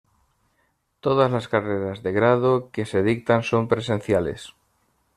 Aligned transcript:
Todas 0.99 1.29
las 1.31 1.47
carreras 1.47 2.01
de 2.01 2.11
grado 2.11 2.71
que 2.71 2.87
se 2.87 3.03
dictan 3.03 3.43
son 3.43 3.67
presenciales. 3.67 4.55